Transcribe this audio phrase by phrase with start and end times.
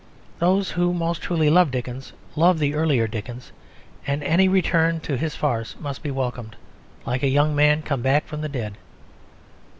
[0.39, 3.51] Those who most truly love Dickens love the earlier Dickens;
[4.07, 6.55] and any return to his farce must be welcomed,
[7.05, 8.79] like a young man come back from the dead.